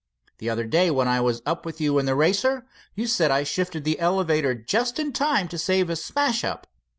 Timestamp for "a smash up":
5.91-6.65